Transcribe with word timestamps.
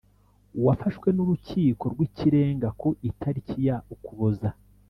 wafashwe 0.65 1.07
n 1.13 1.17
Urukiko 1.23 1.83
rw 1.93 1.99
Ikirenga 2.07 2.67
ku 2.79 2.89
itariki 3.09 3.57
ya 3.67 3.75
Ukuboza 3.93 4.49